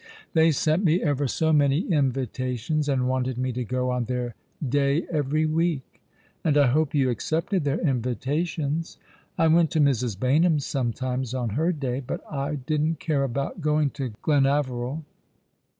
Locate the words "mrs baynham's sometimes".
9.79-11.35